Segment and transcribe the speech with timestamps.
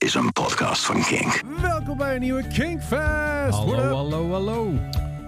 [0.00, 1.42] is een podcast van Kink.
[1.60, 3.56] Welkom bij een nieuwe Kinkfest.
[3.56, 4.72] Hallo, hallo, hallo.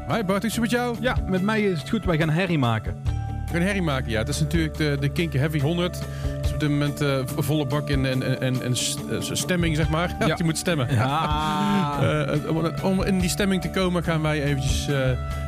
[0.09, 0.97] Hi Bart, is het met jou?
[1.01, 2.05] Ja, met mij is het goed.
[2.05, 3.03] Wij gaan herrie maken.
[3.47, 4.19] We gaan herrie maken, ja.
[4.19, 5.99] Het is natuurlijk de, de Kink Heavy 100.
[5.99, 8.73] Het is op dit moment eh, volle bak in, en eh,
[9.21, 10.17] stemming, zeg maar.
[10.27, 10.35] Ja.
[10.37, 10.95] Je moet stemmen.
[10.95, 12.01] Ja.
[12.33, 14.89] Eh, om in die stemming te komen gaan wij eventjes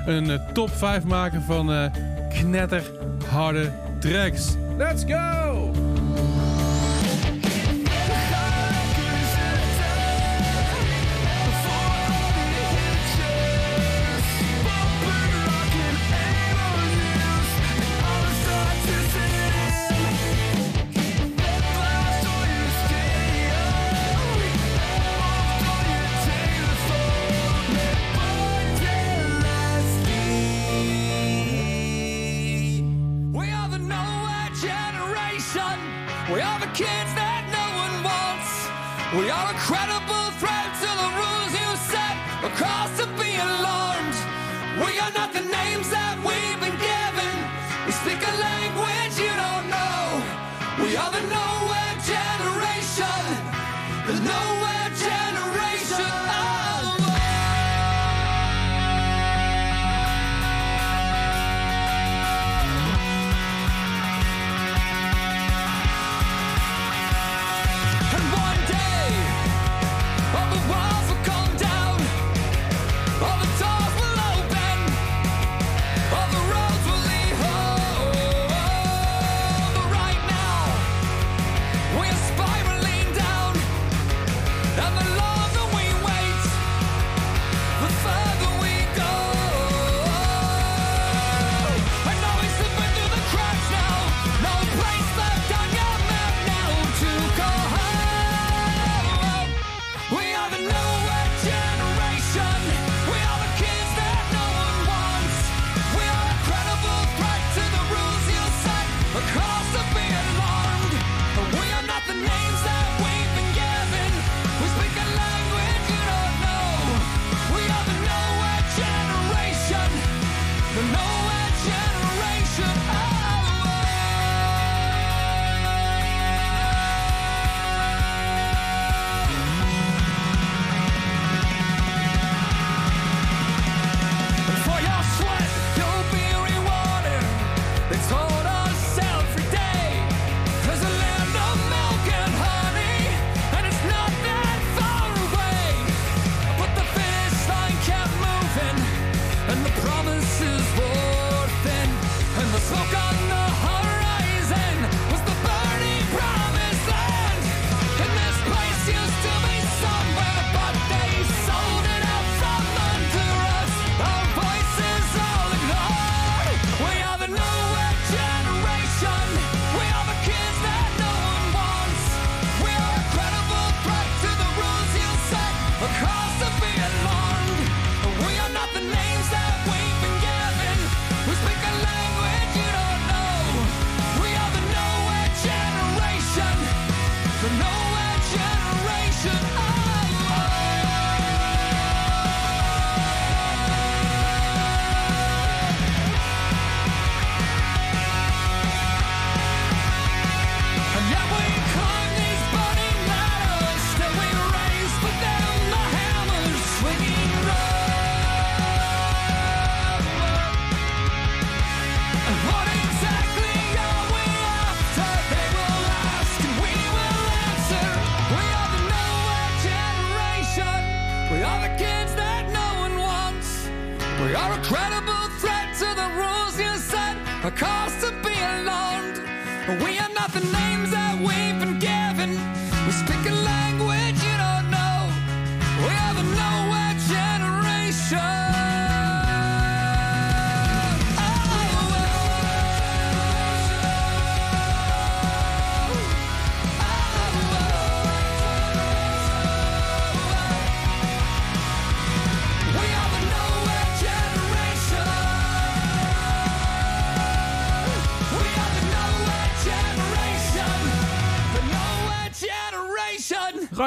[0.06, 1.90] een top 5 maken van
[2.28, 4.54] knetterharde tracks.
[4.76, 5.83] Let's go!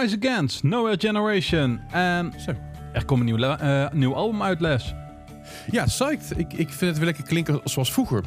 [0.02, 1.80] Rise Against, Nowhere Generation.
[1.92, 2.52] En Zo.
[2.94, 4.94] er komt een nieuw, uh, eh, nieuw album uit, Les.
[5.72, 6.34] Ja, psyched.
[6.38, 8.24] Ik, ik vind het weer lekker klinken zoals vroeger.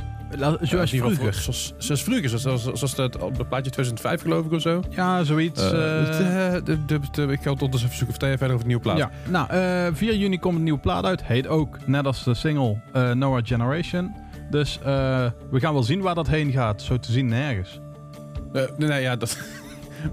[0.61, 1.35] Zoals uh, vroeger.
[1.35, 2.39] Zoals, zoals vroeger.
[2.39, 4.83] Zoals, dat het, het plaatje 2005 geloof ik of zo.
[4.91, 5.63] Ja, zoiets.
[5.63, 8.99] Eh, de, de, de, ik ga het ondertussen zoeken of verder over het nieuwe plaat.
[8.99, 9.11] Ja.
[9.29, 11.25] Nou, 4 juni komt een nieuwe plaat uit.
[11.25, 14.15] Heet ook, net als de single, uh, Noah Generation.
[14.51, 14.79] Dus
[15.51, 16.83] we gaan wel zien waar dat heen gaat.
[16.83, 17.81] Zo te zien nergens.
[18.77, 19.39] nee, ja, dat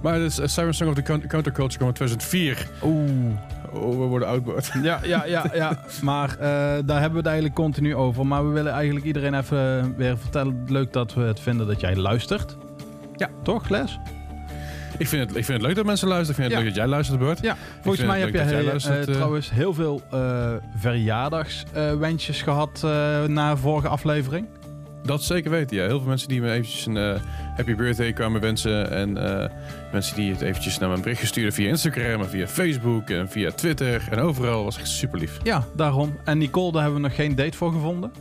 [0.02, 2.68] maar dus, uh, Siren Song of the Coun- Counterculture kwam in 2004.
[2.84, 3.36] Oeh.
[3.72, 4.44] Oh, we worden oud.
[4.84, 5.80] Ja, ja, ja, ja.
[6.02, 6.38] Maar eh,
[6.86, 8.26] daar hebben we het eigenlijk continu over.
[8.28, 10.64] Maar we willen eigenlijk iedereen even weer vertellen.
[10.68, 12.58] Leuk dat we het vinden dat jij luistert.
[13.16, 13.30] Ja.
[13.44, 14.00] Toch, Les?
[14.98, 16.36] Ik vind, het, ik vind het leuk dat mensen luisteren.
[16.44, 16.64] Ik vind het Ja.
[16.66, 17.40] leuk dat jij luistert, Bart.
[17.42, 17.56] Ja.
[17.82, 19.04] Volgens mij het heb jij, eh, eh.
[19.04, 24.48] trouwens heel veel eh verjaardagswensjes gehad eh, na vorige aflevering.
[25.08, 25.84] Dat zeker weten, ja.
[25.86, 27.16] Heel veel mensen die me eventjes een eh,
[27.56, 28.92] happy birthday kwamen wensen.
[28.92, 29.50] En eh,
[29.92, 33.52] mensen die het eventjes naar mijn bericht stuurden via Instagram en via Facebook en via
[33.52, 34.08] Twitter.
[34.12, 35.38] En overal was echt super lief.
[35.44, 36.18] Ja, daarom.
[36.24, 38.12] En Nicole, daar hebben we nog geen date voor gevonden.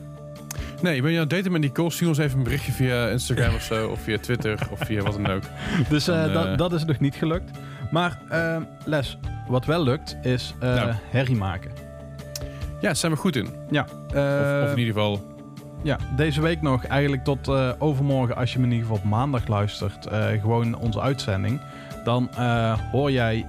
[0.82, 1.90] Nee, ben je aan het daten met Nicole?
[1.90, 3.88] Stuur ons even een berichtje via Instagram of zo.
[3.88, 5.42] Of via Twitter of via wat dan ook.
[5.88, 7.50] Dus eh, Dan, dat, dat is nog niet gelukt.
[7.90, 8.18] Maar
[8.84, 9.18] Les,
[9.48, 10.92] wat wel lukt, is Nou.
[11.10, 11.70] herrie maken.
[12.80, 13.48] Ja, daar zijn we goed in.
[13.70, 15.34] Ja, Of, of in ieder geval...
[15.82, 19.10] ja, deze week nog, eigenlijk tot eh, overmorgen, als je me in ieder geval op
[19.10, 21.60] maandag luistert, eh, gewoon onze uitzending,
[22.04, 23.46] dan eh, hoor jij,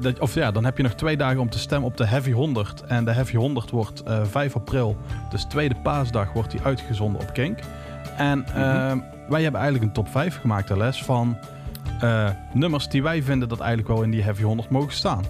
[0.00, 2.30] dat, of ja, dan heb je nog twee dagen om te stemmen op de Heavy
[2.30, 2.84] 100.
[2.84, 4.96] En de Heavy 100 wordt eh 5 april,
[5.30, 7.58] dus tweede paasdag, wordt die uitgezonden op Kink.
[8.16, 8.54] En eh,
[9.28, 11.36] wij hebben eigenlijk een top 5 gemaakt, hè, Les, van
[12.52, 15.24] nummers die wij vinden dat eigenlijk wel in die Heavy 100 mogen staan.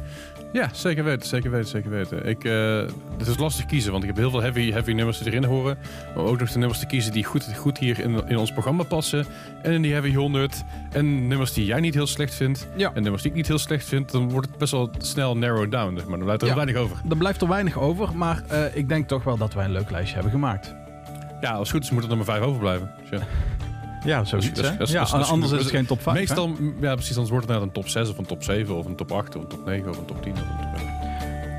[0.55, 2.27] Ja, zeker weten, zeker weten, zeker weten.
[2.27, 2.79] Ik, eh,
[3.19, 5.79] het is lastig kiezen, want ik heb heel veel heavy, heavy nummers die erin horen.
[6.15, 8.83] Maar ook nog de nummers te kiezen die goed, goed hier in, in ons programma
[8.83, 9.27] passen.
[9.62, 10.65] En in die heavy 100.
[10.93, 12.69] En nummers die jij niet heel slecht vindt.
[12.77, 12.91] Ja.
[12.95, 14.11] En nummers die ik niet heel slecht vind.
[14.12, 15.95] Dan wordt het best wel snel narrowed down.
[15.97, 16.55] zeg Maar dan blijft er Ja.
[16.55, 16.97] weinig over.
[17.09, 19.91] Er blijft er weinig over, maar eh, ik denk toch wel dat wij een leuk
[19.91, 20.75] lijstje hebben gemaakt.
[21.41, 22.91] Ja, als het goed is moet er nummer 5 overblijven.
[23.11, 23.21] Dus
[24.05, 24.25] ja.
[24.25, 24.77] Zoiets Dat hè?
[24.77, 26.17] dat ja, dat is- dat is anders is het geen top 5.
[26.19, 28.87] Meestal, ja precies, anders wordt het net een top 6 of een top 7 of
[28.87, 30.33] een top 8 of een top 9 of een top 10.
[30.33, 30.47] Of een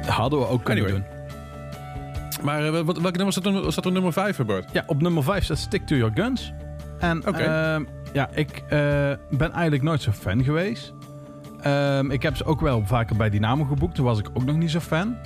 [0.04, 1.04] top Hadden we ook kunnen Anyway.
[1.08, 1.14] doen.
[2.44, 4.70] Maar eh, wat, welke nummer staat er, staat er nummer 5, Bart?
[4.72, 6.54] Ja, op nummer 5 staat Stick to Your Guns.
[7.00, 7.38] En Oké.
[7.44, 7.84] ehm,
[8.14, 8.80] ja, ik eh,
[9.30, 10.94] ben eigenlijk nooit zo fan geweest.
[11.62, 13.96] Ehm, ik heb ze ook wel vaker bij Dynamo geboekt.
[13.96, 15.18] Toen was ik ook nog niet zo fan.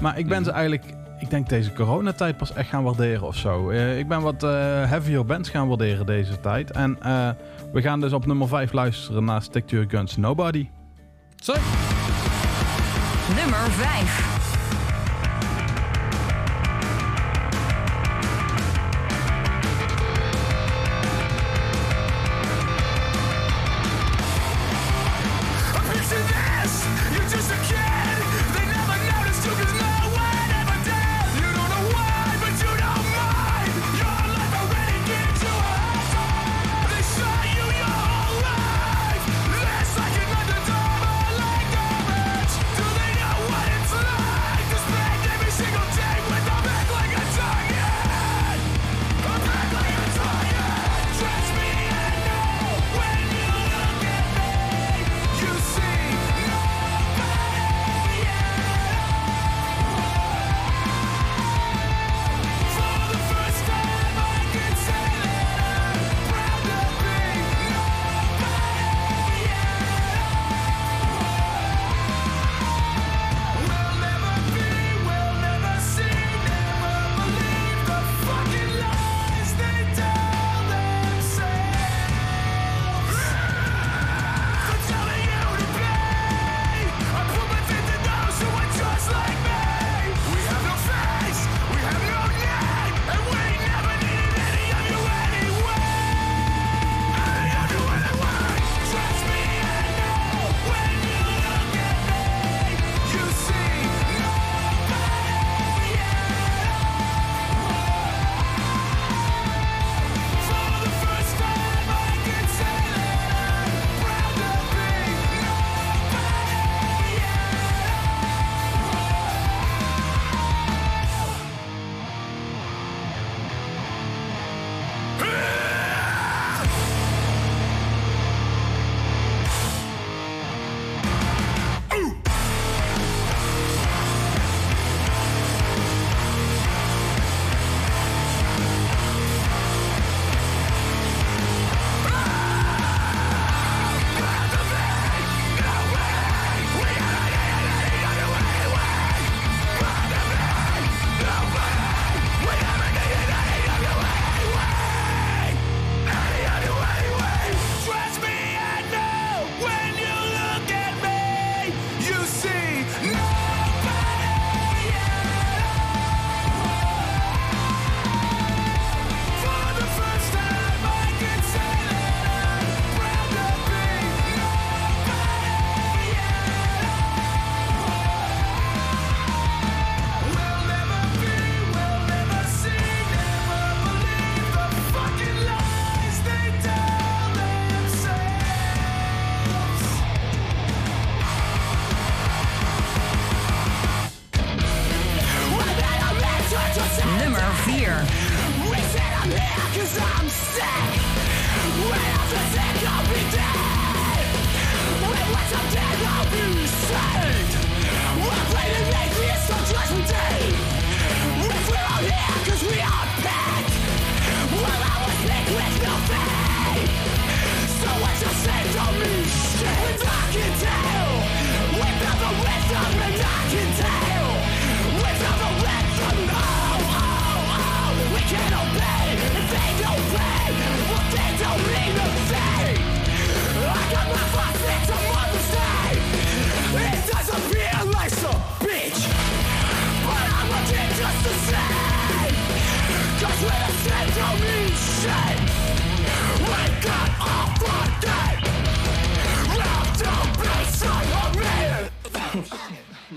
[0.00, 0.84] Maar ik ben ze eigenlijk,
[1.18, 3.70] ik denk deze coronatijd pas echt gaan waarderen of zo.
[3.70, 4.50] Eh, ik ben wat eh,
[4.88, 6.70] heavier bands gaan waarderen deze tijd.
[6.70, 7.30] En eh,
[7.72, 10.68] we gaan dus op nummer 5 luisteren naar Stick to Your Guns Nobody.
[11.36, 11.52] Zo.
[13.34, 14.35] Nummer 5.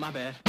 [0.10, 0.49] My bad.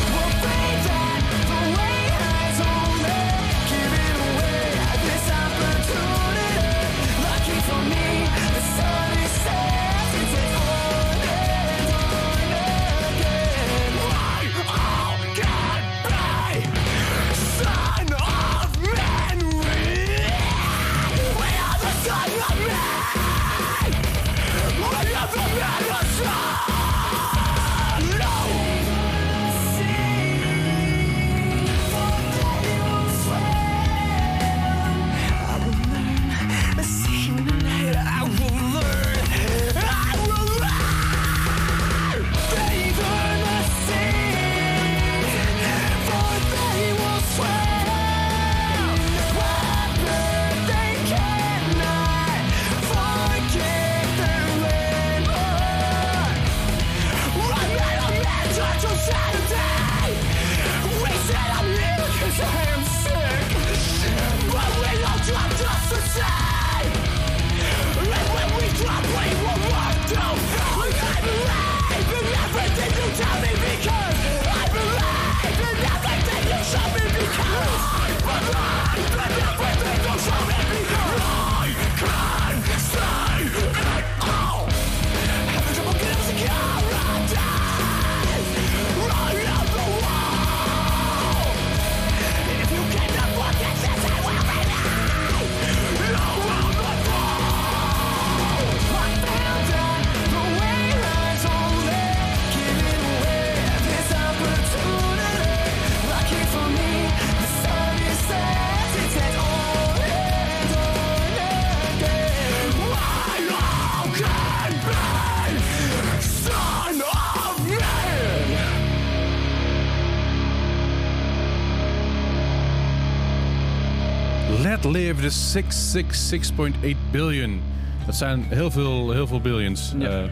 [124.93, 127.61] The 666.8 billion.
[128.07, 129.95] Dat zijn heel veel, heel veel billions.
[129.99, 130.09] Ja.
[130.09, 130.25] Eh,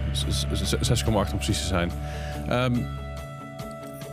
[0.80, 1.90] 6,8 om precies te zijn.
[2.48, 2.74] Ehm,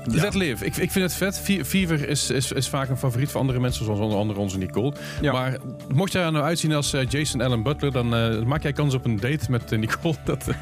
[0.05, 0.65] Let live.
[0.65, 1.39] Ik, ik vind het vet.
[1.39, 4.57] Fe- Fever is, is, is vaak een favoriet voor andere mensen, zoals onder andere onze
[4.57, 4.93] Nicole.
[5.21, 5.31] Ja.
[5.31, 5.57] Maar
[5.93, 8.93] mocht jij er nou uitzien als eh, Jason Allen Butler, dan eh, maak jij kans
[8.93, 10.15] op een date met eh, Nicole.
[10.25, 10.45] Dat,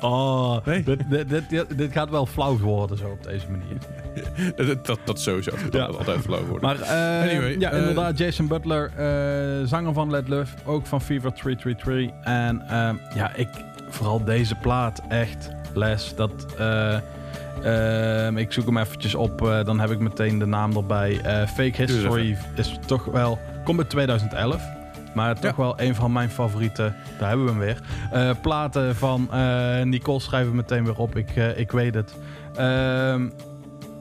[0.00, 0.82] Oh, Nee?
[0.82, 0.98] dit,
[1.28, 3.76] dit, dit, dit gaat wel flauw worden zo op deze manier.
[4.74, 5.50] dat, dat, dat sowieso.
[5.50, 5.84] Dat Ja.
[5.84, 6.60] altijd flauw worden.
[6.78, 6.84] Maar
[7.22, 8.90] Anyway, ja, inderdaad, Jason Butler,
[9.66, 12.10] zanger van Let Love, ook van Fever 333.
[12.22, 13.48] En ehm, ja, ik,
[13.88, 16.30] vooral deze plaat, echt, Les, dat...
[16.58, 16.96] eh,
[17.62, 21.20] ehm, ik zoek hem eventjes op, eh, dan heb ik meteen de naam erbij.
[21.20, 23.38] Eh, Fake History is toch wel...
[23.64, 24.62] Komt uit 2011.
[25.14, 25.62] Maar toch Ja.
[25.62, 28.36] wel een van mijn favoriete, daar hebben we hem weer.
[28.42, 29.28] platen van
[29.84, 32.14] Nicole schrijven we meteen weer op, ik, ik weet het.
[32.56, 33.22] Ehm,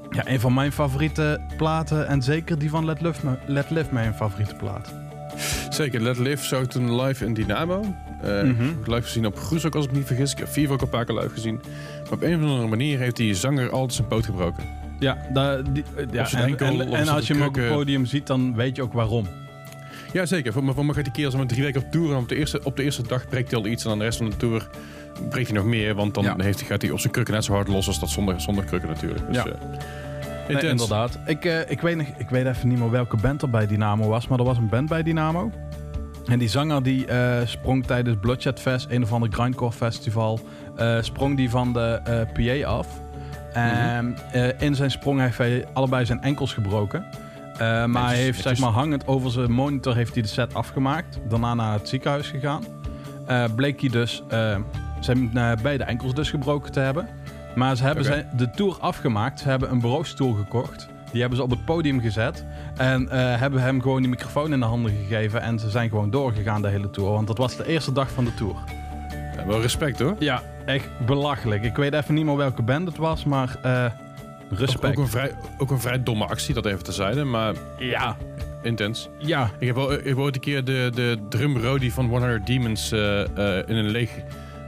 [0.09, 2.07] ja, een van mijn favoriete platen.
[2.07, 4.93] En zeker die van Let Live, Let Live mijn favoriete plaat.
[5.69, 7.95] Zeker, Let Live zou ik toen live in Dynamo.
[8.21, 10.31] Ik heb Live gezien op Groes ook, als ik me niet vergis.
[10.31, 11.61] Ik heb Fever ook een paar keer live gezien.
[12.03, 14.63] Maar op een of andere manier heeft die zanger altijd zijn poot gebroken.
[14.99, 17.41] Ja, daar, die, eh, ja zijn en, enkel, en, of en zijn als je hem
[17.43, 19.27] ook op het podium ziet, dan weet je ook waarom.
[20.13, 20.53] Ja, zeker.
[20.53, 22.11] Voor voor me gaat die keer als we drie weken op tour.
[22.11, 23.83] En op de, eerste, op de eerste dag breekt hij al iets.
[23.83, 24.67] En dan de rest van de tour
[25.29, 25.95] breekt hij nog meer.
[25.95, 26.35] Want dan Ja.
[26.37, 28.89] heeft, gaat hij op zijn krukken net zo hard los als dat zonder, zonder krukken
[28.89, 29.27] natuurlijk.
[29.27, 29.45] Dus, Ja.
[29.45, 31.19] eh, Nee, inderdaad.
[31.25, 34.07] Ik, eh, ik, weet nog, ik weet even niet meer welke band er bij Dynamo
[34.07, 35.51] was, maar er was een band bij Dynamo.
[36.27, 40.39] En die zanger die eh, sprong tijdens Bloodshed Fest, een of ander grindcore festival,
[40.77, 42.87] eh, sprong die van de eh, PA af.
[43.53, 47.05] En eh, in zijn sprong heeft hij allebei zijn enkels gebroken.
[47.87, 51.19] Maar hij heeft zeg maar hangend over zijn monitor heeft hij de set afgemaakt.
[51.29, 52.63] Daarna naar het ziekenhuis gegaan.
[53.55, 54.23] Bleek hij dus
[54.99, 55.31] zijn
[55.61, 57.07] beide enkels dus gebroken te hebben.
[57.55, 59.39] Maar ze hebben zijn, de tour afgemaakt.
[59.39, 60.87] Ze hebben een bureaustoel gekocht.
[61.11, 62.45] Die hebben ze op het podium gezet.
[62.75, 65.41] En eh, hebben hem gewoon die microfoon in de handen gegeven.
[65.41, 67.11] En ze zijn gewoon doorgegaan de hele tour.
[67.11, 68.55] Want dat was de eerste dag van de tour.
[69.35, 70.15] Ja, wel respect hoor.
[70.19, 71.63] Ja, echt belachelijk.
[71.63, 73.57] Ik weet even niet meer welke band het was, maar
[74.51, 74.97] Ook, respect.
[74.97, 77.23] ook, een vrij, ook een vrij domme actie, dat even terzijde.
[77.23, 78.15] Maar Ja,
[78.63, 79.09] intens.
[79.17, 79.49] ja.
[79.59, 82.91] Ik heb, wel, ik heb ooit een keer de, de drum Rody van 100 Demons
[82.91, 83.19] eh,
[83.65, 84.09] in een leeg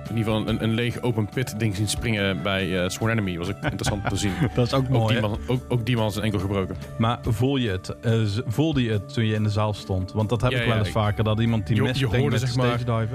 [0.10, 3.38] in ieder geval een, een leeg open pit ding zien springen bij eh Sworn Enemy.
[3.38, 4.32] was ook interessant te zien.
[4.56, 5.14] Dat is ook Ook mooi.
[5.14, 6.76] die, man, ook, ook die man is een enkel gebroken.
[6.98, 7.96] Maar voel je het?
[8.02, 8.14] eh,
[8.48, 10.12] voelde je het toen je in de zaal stond?
[10.12, 11.24] Want dat heb Ja, ik wel eens vaker.
[11.24, 12.56] Dat iemand die Je- mis je springt hoorde, met zeg
[12.88, 13.08] maar-.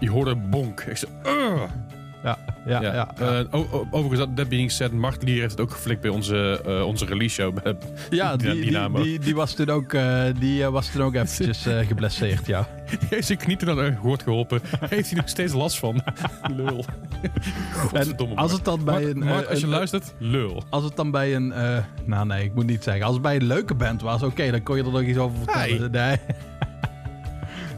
[0.00, 0.80] Je hoorde bonk.
[0.80, 1.12] Ik zei.
[2.24, 2.92] Ja, ja, ja.
[2.92, 3.08] ja.
[3.18, 3.60] Eh,
[3.90, 7.04] overigens, dat, that being said, Mart Lier heeft het ook geflikt bij onze, eh, onze
[7.04, 7.56] release show.
[8.10, 8.48] Ja, die-
[9.02, 12.66] die, die was toen ook, eh, die, was toen ook eventjes eh, geblesseerd, ja.
[13.10, 14.60] heeft zijn knie toen aan gehoord geholpen.
[14.88, 16.02] heeft hij nog steeds last van.
[16.56, 16.84] Lul.
[17.72, 19.18] Godverdomme, En als het dan bij Mart, een...
[19.18, 20.62] Mart, als je een- luistert, lul.
[20.70, 21.52] Als het dan bij een...
[21.52, 23.04] eh, nou nee, ik moet niet zeggen.
[23.04, 25.36] Als het bij een leuke band was, oké, dan kon je er nog iets over
[25.38, 25.90] vertellen.
[25.90, 26.16] Nee.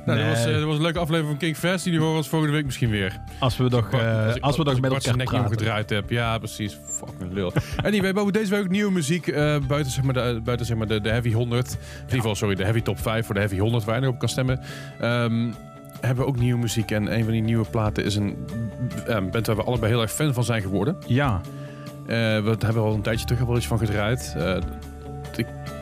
[0.07, 1.85] Nou, dat, was, eh, dat was een leuke aflevering van King Fest.
[1.85, 3.17] Die horen we ons volgende week misschien weer.
[3.39, 5.47] Als we nog, ik- als we nog met elkaar nek praten.
[5.51, 6.11] omgedraaid heb.
[6.11, 6.79] Ja, precies.
[6.85, 7.53] Fucking lul.
[7.77, 9.27] anyway, we hebben deze week ook nieuwe muziek.
[9.27, 11.71] eh, buiten zeg maar, de, buiten, zeg maar de, de Heavy 100.
[11.71, 14.13] In ieder geval, sorry, de Heavy Top 5 voor de Heavy 100 waar je nog
[14.13, 14.61] op kan stemmen.
[15.01, 15.51] Ehm,
[16.01, 16.91] hebben we ook nieuwe muziek.
[16.91, 18.37] En een van die nieuwe platen is een
[19.31, 20.97] band waar we allebei heel erg fan van zijn geworden.
[21.07, 21.41] Ja,
[22.07, 22.13] we
[22.59, 24.37] hebben al een tijdje terug al wel iets van gedraaid.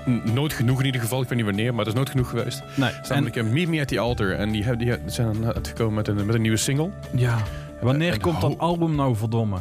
[0.06, 1.22] Eh, nooit genoeg in ieder geval.
[1.22, 2.62] Ik weet niet wanneer, maar het is nooit genoeg geweest.
[2.76, 2.90] nee.
[3.08, 4.30] Namelijk een Meet Me at the Altar.
[4.30, 6.90] En die, hebben- die zijn uitgekomen met een, met een nieuwe single.
[7.16, 7.36] ja.
[7.80, 9.56] Wanneer en komt dat album nou verdomme?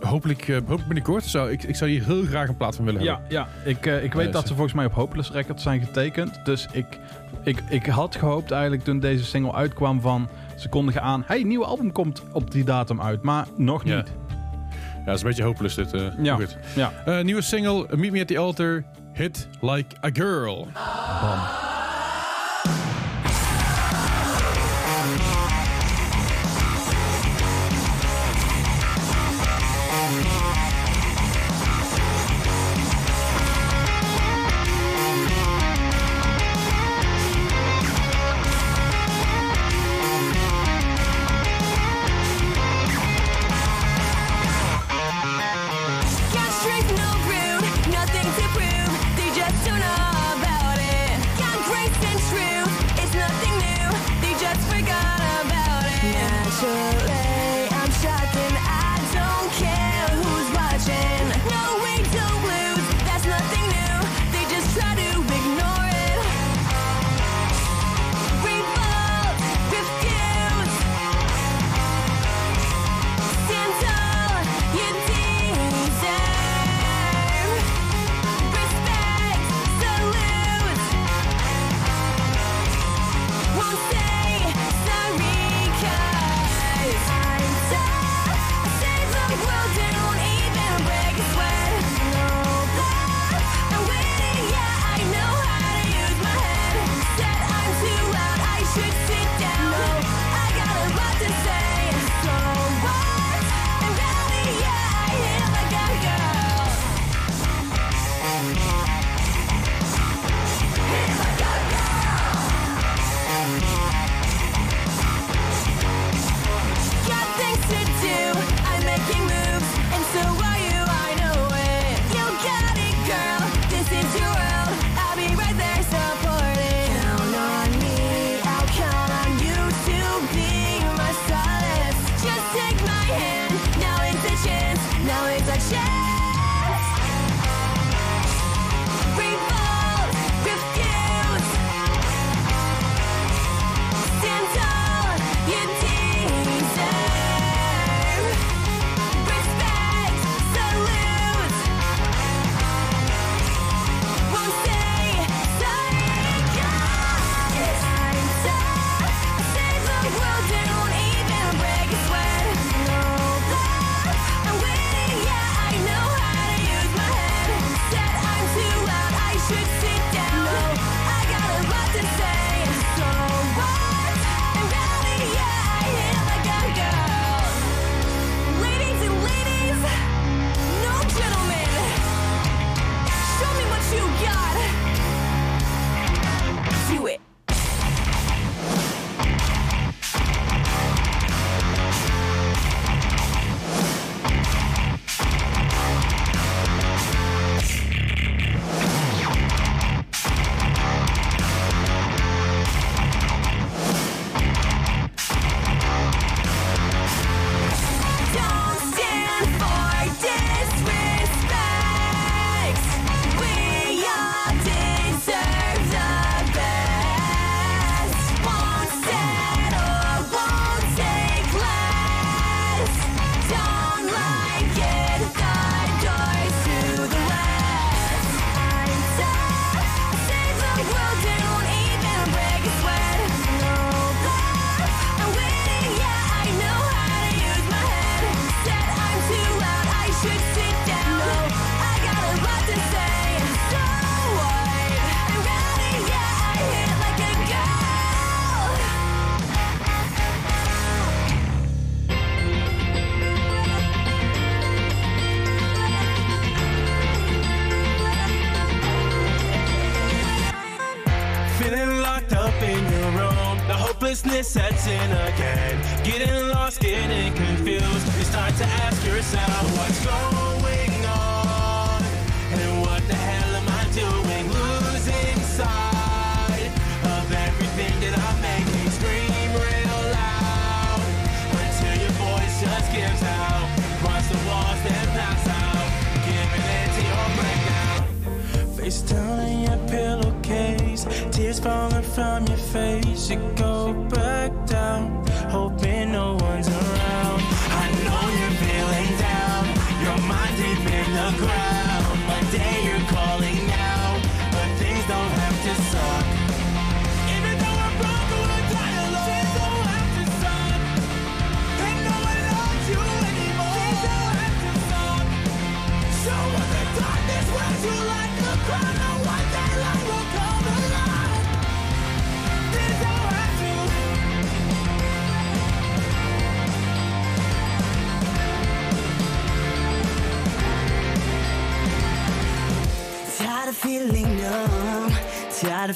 [0.00, 1.24] Hopelijk, eh, hopelijk binnenkort.
[1.24, 3.24] Zou, ik, ik zou hier heel graag een plaat van willen hebben.
[3.28, 3.48] ja.
[3.64, 6.40] Ik, eh, ik weet Eh, dat ze- volgens mij op Hopeless Records zijn getekend.
[6.44, 6.86] Dus ik,
[7.44, 10.28] ik, ik had gehoopt eigenlijk toen deze single uitkwam van...
[10.56, 13.22] Ze kondigen aan, hey, nieuwe album komt op die datum uit.
[13.22, 13.92] Maar nog niet.
[13.92, 14.04] Ja,
[15.04, 15.92] dat is een beetje hopeless dit.
[15.92, 16.34] eh, Ja.
[16.34, 16.56] Goed.
[16.74, 16.92] Ja.
[17.04, 18.84] Eh, nieuwe single, Meet Me at the Altar.
[19.14, 20.66] Hit Like a Girl.
[20.74, 21.83] Bam.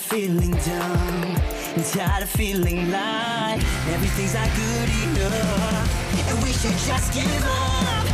[0.08, 1.36] Feeling dumb,
[1.76, 3.60] and tired of feeling like
[3.92, 6.30] everything's not good enough.
[6.30, 8.06] And we should just give up.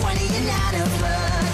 [0.00, 1.52] 20 and out of luck.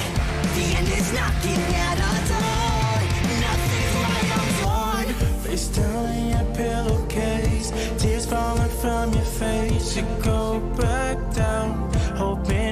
[0.54, 3.00] The end is knocking at our door.
[3.42, 5.08] Nothing's right, I'm torn.
[5.42, 9.96] Face down in your pillowcase, tears falling from your face.
[9.96, 12.69] You go back down, hoping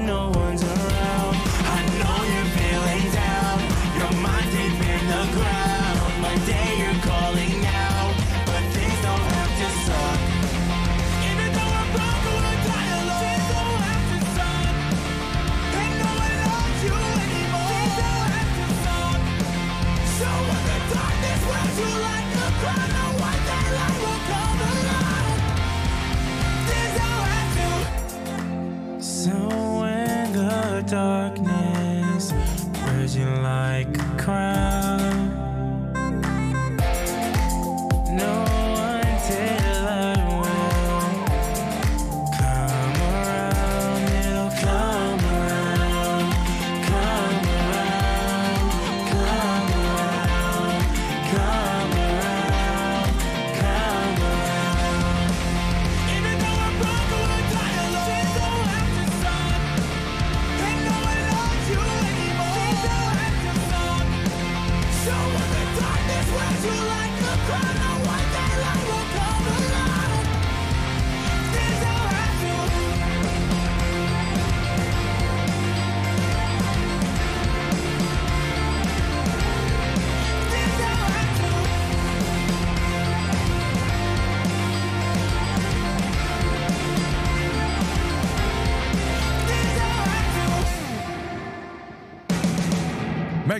[30.88, 31.37] dark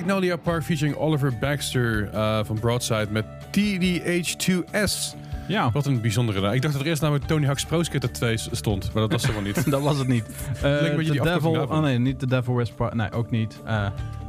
[0.09, 5.17] Magnolia Park featuring Oliver Baxter eh, van Broadside met TDH2S.
[5.49, 6.53] Ja, Wat een bijzondere naam.
[6.53, 9.23] Ik dacht dat er eerst namelijk Tony Hawk's Pro Skater 2 stond, maar dat was
[9.25, 9.71] er wel niet.
[9.71, 10.25] dat was het niet.
[10.63, 11.53] Beetje The Devil...
[11.53, 11.77] daarvan.
[11.77, 12.95] Oh nee, niet The Devil Wears Prada.
[12.95, 13.61] Nee, ook niet.
[13.65, 13.87] Eh,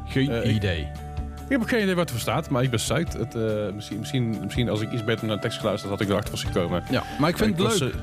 [0.08, 0.80] geen Eh, ik- idee.
[0.80, 3.14] Ik heb ook geen idee wat er voor staat, maar ik ben psyched.
[3.14, 3.34] Het,
[3.76, 6.32] misschien, misschien, misschien als ik iets beter naar de tekst geluisterd had, had ik erachter
[6.34, 6.84] was gekomen.
[6.92, 7.94] Ja, maar ik vind het leuk.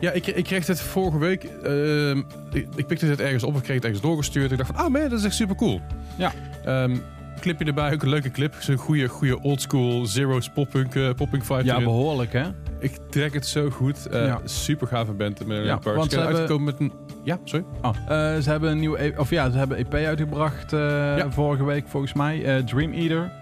[0.00, 1.44] Ja, ik, ik kreeg het vorige week.
[1.44, 2.18] ehm,
[2.52, 4.50] ik, ik pikte het ergens op, ik kreeg het ergens doorgestuurd.
[4.50, 5.80] Ik dacht van, ah man, dat is echt super cool.
[6.16, 6.32] Ja.
[6.64, 6.96] Ehm,
[7.40, 8.54] clipje erbij, ook een leuke clip.
[8.58, 11.84] Zo'n goede, goede oldschool Zero's poppunk, eh, poppunk vibe ja, erin.
[11.84, 12.44] behoorlijk hè.
[12.78, 14.06] Ik trek het zo goed.
[14.06, 14.40] Eh, Ja.
[14.44, 15.46] Super gave band.
[15.46, 16.92] Met Ja, een paar want ze hebben- uitgekomen met een...
[17.24, 17.64] Ja, sorry.
[17.82, 21.64] Oh, eh, ze hebben een nieuwe, e- of ja, ze hebben EP uitgebracht eh, vorige
[21.64, 22.44] week volgens mij.
[22.44, 23.32] eh, Dream Eater.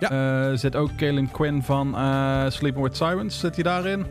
[0.00, 0.10] Ja.
[0.50, 3.38] Eh, zit ook Kalen Quinn van eh Sleeping with Sirens.
[3.38, 4.06] Zit hij daarin?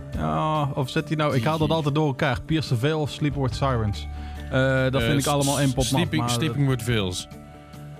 [0.73, 1.35] Of zit hij nou?
[1.35, 2.41] Ik haal dat altijd door elkaar.
[2.45, 4.07] Pierce the Veil of Sleeping with Sirens.
[4.51, 7.27] Eh, dat vind ik allemaal één pot nat, Sleeping, maar- Sleeping with Veils.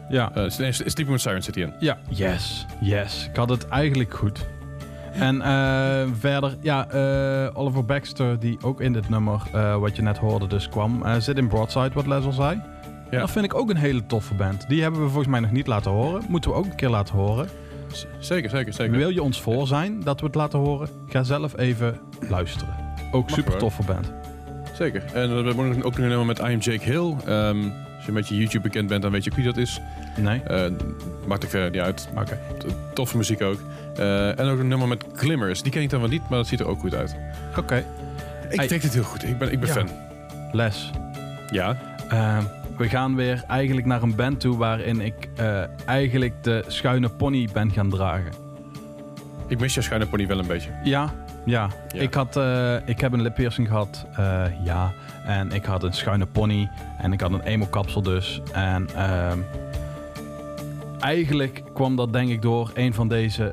[0.10, 0.32] Ja.
[0.36, 1.74] Nee, Sleeping with Sirens zit hij in.
[1.80, 3.28] Ja, yes, yes.
[3.30, 4.46] Ik had het eigenlijk goed.
[5.12, 5.42] En
[6.20, 6.88] verder, ja,
[7.54, 9.42] Oliver Baxter, die ook in dit nummer,
[9.80, 12.62] wat je net hoorde, dus kwam, zit in Broadside, wat Les al zei.
[13.12, 13.20] Ja.
[13.20, 14.68] Dat vind ik ook een hele toffe band.
[14.68, 16.24] Die hebben we volgens mij nog niet laten horen.
[16.28, 17.48] Moeten we ook een keer laten horen.
[18.20, 18.98] Zeker, zeker, zeker.
[18.98, 20.90] Wil je ons voor zijn dat we het laten horen?
[21.08, 22.76] Ga zelf even luisteren.
[23.12, 24.14] Ook Mag super toffe band.
[24.74, 25.04] Zeker.
[25.14, 27.16] En we hebben ook nog een nummer met I Am Jake Hill.
[27.26, 27.58] Ehm,
[27.96, 29.82] als je een beetje YouTube bekend bent, dan weet je ook wie dat is.
[30.18, 30.42] Nee?
[30.44, 30.72] Eh,
[31.28, 32.10] maakt er verder niet uit.
[32.18, 32.40] Oké.
[32.94, 33.60] Toffe muziek ook.
[33.96, 35.62] Eh, en ook een nummer met Glimmers.
[35.62, 37.16] Die ken ik dan wel niet, maar dat ziet er ook goed uit.
[37.58, 37.84] Oké.
[38.50, 39.24] Ik denk het heel goed.
[39.24, 39.74] Ik ben, ik ben Ja.
[39.76, 39.90] fan.
[40.52, 40.92] Les.
[41.50, 41.78] Ja.
[42.10, 42.38] Eh,
[42.78, 47.50] we gaan weer eigenlijk naar een band toe waarin ik eh, eigenlijk de schuine pony
[47.54, 48.32] ben gaan dragen.
[49.48, 50.70] Ik mis jouw schuine pony wel een beetje.
[50.84, 51.14] Ja,
[51.46, 52.02] Ja, Ja.
[52.02, 54.94] Ik, had, eh, ik heb een lippiercing gehad, eh, ja.
[55.26, 56.70] En ik had een schuine pony.
[56.98, 58.42] En ik had een emo-kapsel dus.
[58.54, 59.40] En ehm,
[61.00, 63.52] eigenlijk kwam dat denk ik door een van deze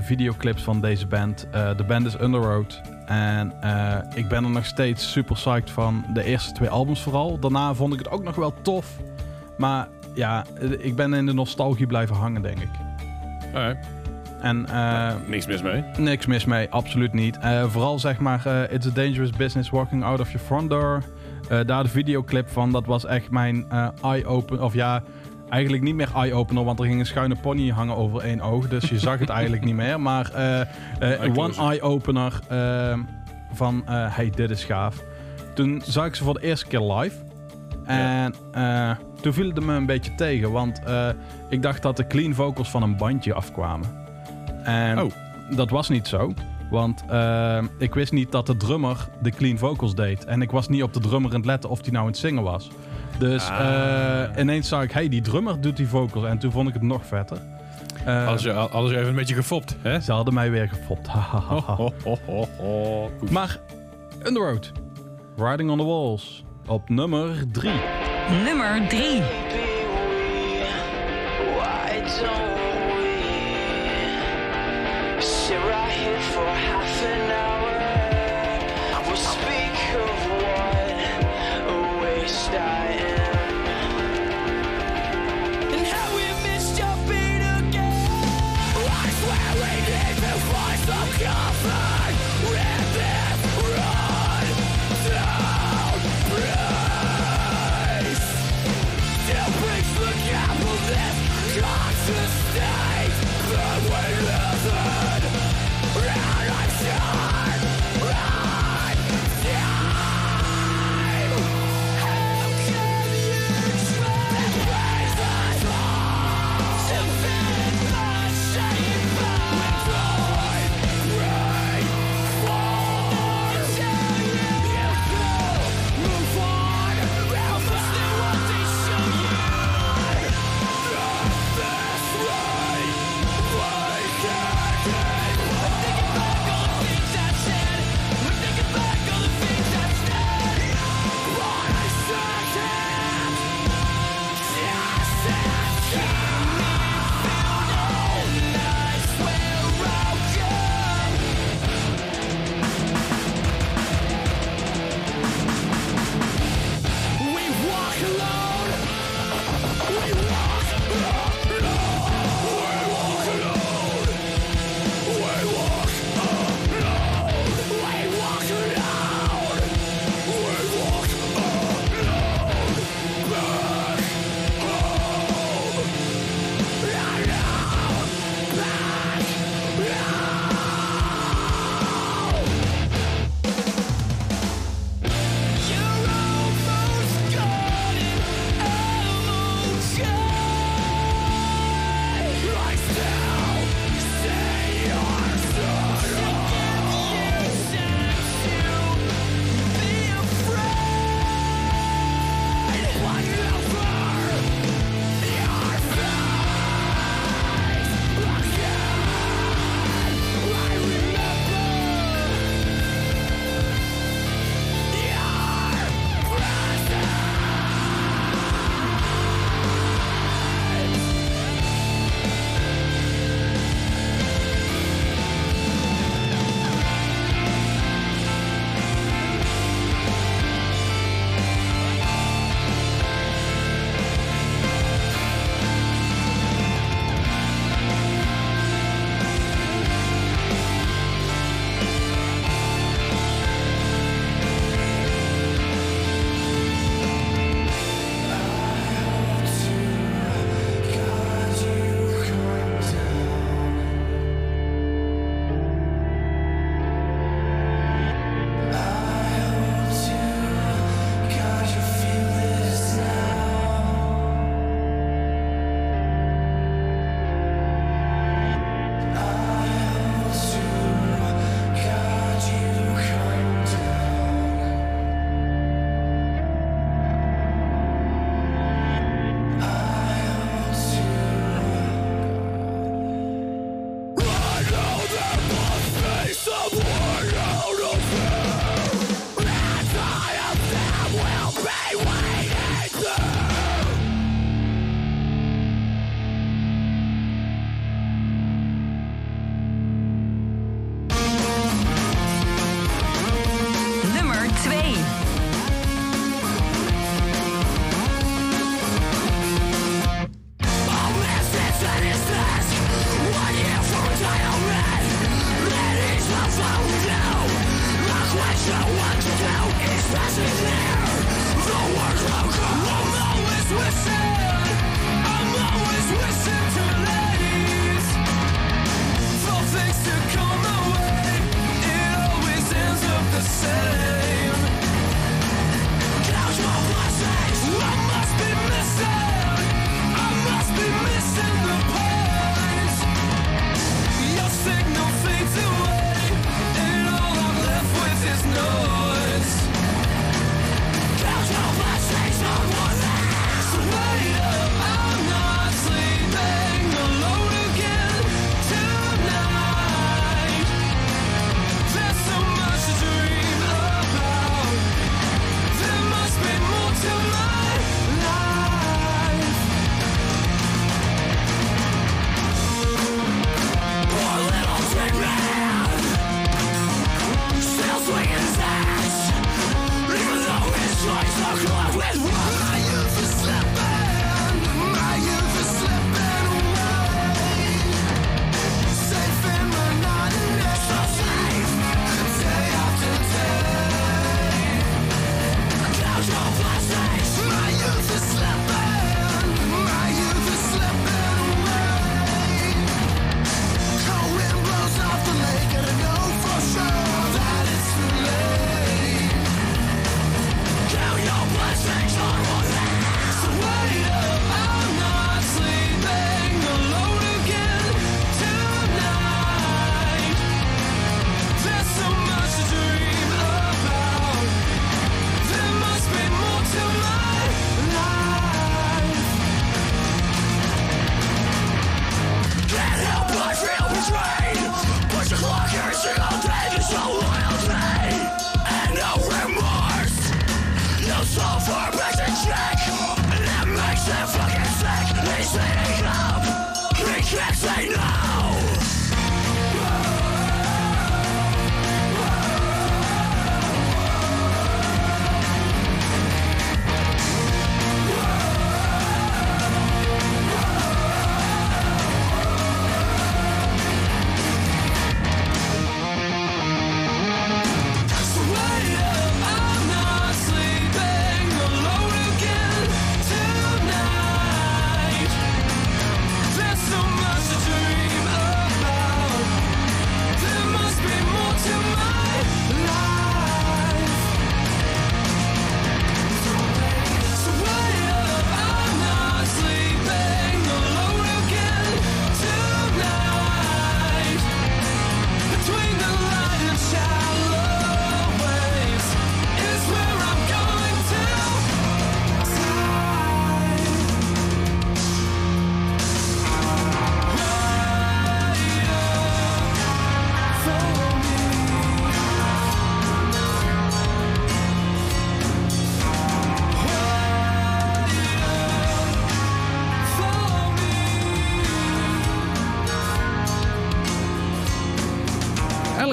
[0.00, 1.48] videoclips van deze band.
[1.76, 2.80] De band is Underroad.
[3.08, 6.04] En eh, ik ben er nog steeds super psyched van.
[6.12, 7.38] De eerste twee albums vooral.
[7.38, 8.96] Daarna vond ik het ook nog wel tof.
[9.56, 10.44] Maar ja,
[10.78, 12.68] ik ben in de nostalgie blijven hangen, denk ik.
[13.54, 13.86] Alright.
[14.40, 15.84] En eh, Niks mis mee.
[15.98, 17.38] Niks mis mee, absoluut niet.
[17.38, 21.02] Eh, vooral zeg maar, It's a Dangerous Business Walking Out of Your Front Door.
[21.66, 23.66] Daar de videoclip van, dat was echt mijn
[24.02, 24.62] eye-opener.
[24.62, 25.02] Of ja,
[25.50, 28.68] eigenlijk niet meer eye-opener, want er ging een schuine pony hangen over één oog.
[28.68, 30.00] Dus je zag het eigenlijk niet meer.
[30.00, 30.60] Maar eh,
[31.24, 32.98] eh, one eye-opener eh,
[33.52, 35.02] van, eh, hey, dit is gaaf.
[35.54, 37.16] Toen zag ik ze voor de eerste keer live.
[37.84, 38.34] En
[39.20, 40.80] toen viel het me een beetje tegen, want
[41.48, 43.86] ik dacht dat de clean vocals van een bandje afkwamen.
[44.62, 45.10] En Oh.
[45.56, 46.32] dat was niet zo.
[46.70, 47.04] Want
[47.78, 50.24] ik wist niet dat de drummer de clean vocals deed.
[50.24, 52.20] En ik was niet op de drummer aan het letten of die nou aan het
[52.20, 52.70] zingen was.
[53.18, 54.22] Dus Ah.
[54.22, 56.24] eh, ineens zag ik, hey, die drummer doet die vocals.
[56.26, 57.38] En toen vond ik het nog vetter.
[58.04, 60.00] Eh, Alles, je, alles even een beetje gefopt, hè?
[60.00, 61.06] Ze hadden mij weer gefopt.
[61.06, 61.74] Hahaha.
[61.74, 63.10] Ho, ho, ho, ho.
[63.18, 63.30] Goed.
[63.30, 63.58] maar
[64.26, 64.72] Underroad,
[65.36, 67.70] Riding on the Walls, op nummer 3.
[68.44, 69.22] Nummer 3.
[71.56, 72.56] Why don't
[72.94, 73.16] we
[75.18, 77.57] sit right here for half an hour?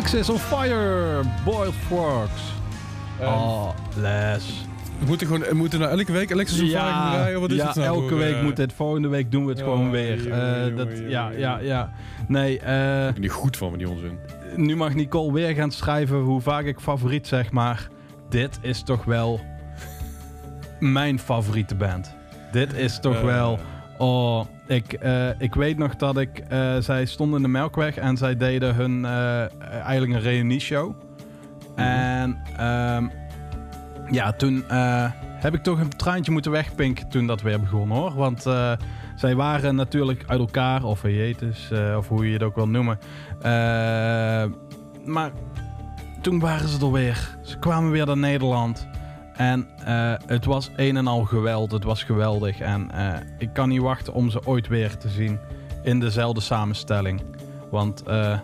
[0.06, 1.22] Alex is on fire.
[1.46, 2.54] Boiled frogs.
[3.22, 4.66] oh, Les.
[5.00, 7.40] We moeten, gewoon, we moeten nou elke week Alexis vraag gaan draaien.
[7.42, 8.74] Wat is ja het nou elke voor, week eh, moet dit.
[8.74, 10.22] Volgende week doen we het gewoon weer.
[10.24, 11.40] jongen, Eh, dat, jongen, ja, jongen.
[11.40, 11.92] ja, ja.
[12.28, 14.20] Nee, eh, Ik ben niet goed van met die onzin.
[14.56, 17.88] nu mag Nicole weer gaan schrijven hoe vaak ik favoriet zeg, maar
[18.30, 19.40] dit is toch wel
[20.80, 22.16] mijn favoriete band.
[22.52, 23.24] Dit is toch Eh.
[23.24, 23.60] wel.
[23.98, 26.40] Oh, ik, eh, ik weet nog dat ik.
[26.40, 29.06] eh, zij stonden in de Melkweg en zij deden hun.
[29.06, 29.40] eh,
[29.72, 30.94] eigenlijk een reunieshow.
[31.76, 32.38] En.
[32.58, 33.08] ehm,
[34.12, 34.64] ja, toen.
[35.36, 38.14] heb ik toch een traantje moeten wegpinken toen dat weer begon hoor.
[38.14, 38.42] Want
[39.16, 43.00] zij waren natuurlijk uit elkaar, of hiatus, of hoe je het ook wil noemen.
[45.06, 45.32] Maar
[46.22, 47.38] toen waren ze er weer.
[47.42, 48.88] Ze kwamen weer naar Nederland.
[49.38, 51.72] En eh, het was een en al geweld.
[51.72, 52.60] Het was geweldig.
[52.60, 55.40] En eh, ik kan niet wachten om ze ooit weer te zien
[55.84, 57.22] in dezelfde samenstelling.
[57.70, 58.40] Want eh,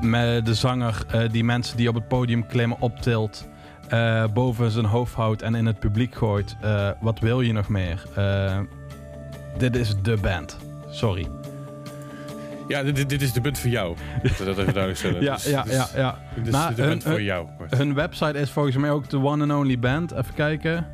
[0.00, 3.48] met de zanger die mensen die op het podium klimmen optilt,
[4.34, 6.56] boven zijn hoofd houdt en in het publiek gooit.
[7.00, 8.02] wat wil je nog meer?
[9.56, 10.58] Dit is de band.
[10.90, 11.28] Sorry.
[12.68, 13.96] Ja, dit, dit is de punt voor jou.
[14.22, 15.22] Dat, even duidelijk stellen.
[15.30, 16.18] Ja, Dus- ja, dus- ja, ja.
[16.34, 17.46] Dit is Maar de punt voor hun- jou.
[17.76, 20.12] Hun website is volgens mij ook de one and only band.
[20.12, 20.86] Even kijken.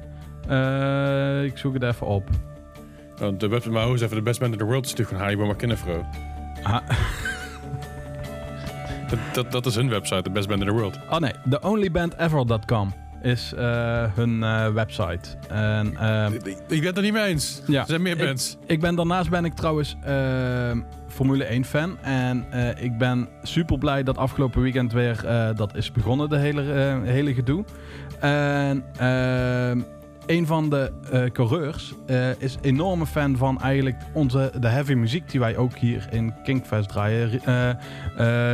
[0.49, 2.29] Eh, ik zoek het even op.
[3.19, 5.19] Want de website maar hoe is even de best band in the world is natuurlijk
[5.19, 6.05] van Harry McKinnefro.
[9.09, 10.99] Dat, dat, dat is hun website, de best band in the world.
[11.11, 12.93] oh nee, theonlybandever.com
[13.25, 15.29] is eh, hun eh, website.
[15.49, 17.63] En, ehm, Ik, ik ben het er niet mee eens.
[17.67, 17.81] Ja.
[17.81, 18.57] Er zijn meer bands.
[18.67, 21.99] ik ben daarnaast ben ik trouwens ehm, Formule 1 fan.
[22.03, 26.37] En eh, ik ben super blij dat afgelopen weekend weer eh, dat is begonnen, de
[26.37, 27.65] hele, eh, hele gedoe.
[28.21, 29.81] En ehm,
[30.27, 35.31] een van de eh, coureurs eh, is enorme fan van eigenlijk onze, de heavy muziek
[35.31, 37.41] die wij ook hier in Kinkfest draaien.
[37.45, 37.71] Eh,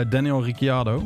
[0.01, 1.03] eh, Daniel Ricciardo.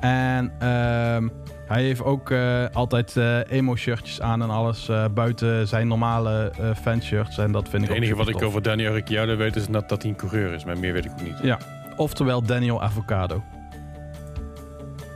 [0.00, 1.28] En ehm,
[1.68, 6.74] hij heeft ook eh, altijd eh, emo-shirtjes aan en alles eh, buiten zijn normale eh
[6.82, 7.38] fanshirts.
[7.38, 9.88] En dat vind ik Het ook enige wat ik over Daniel Ricciardo weet is dat,
[9.88, 10.64] dat hij een coureur is.
[10.64, 11.38] Maar meer weet ik ook niet.
[11.42, 11.58] Ja,
[11.96, 13.42] oftewel Daniel Avocado.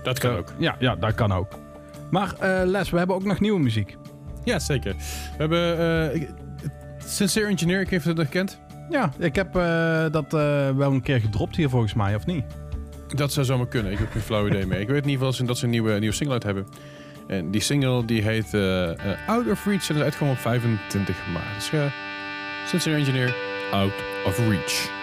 [0.03, 0.53] Dat kan ook.
[0.59, 1.49] Ja, ja, dat kan ook.
[2.11, 3.97] Maar eh, Les, we hebben ook nog nieuwe muziek.
[4.45, 4.95] Ja, zeker.
[4.95, 5.79] We hebben
[6.13, 6.23] eh,
[6.99, 8.61] Sincere Engineer, ik weet niet of je dat kent.
[8.91, 12.45] Ja, ik heb eh, dat eh, wel een keer gedropt hier volgens mij, of niet?
[13.15, 13.93] Dat zou zomaar kunnen.
[13.93, 14.81] Ik heb geen flauw idee mee.
[14.81, 16.67] Ik weet in ieder geval dat ze- een nieuwe, nieuwe single uit hebben.
[17.27, 19.89] En die single die heet eh, eh, Out of Reach.
[19.89, 21.71] En dat uitgekomen op 25 maart.
[21.71, 21.91] Dus
[22.71, 23.35] Sincere Engineer,
[23.73, 23.93] Out
[24.27, 25.02] of Reach.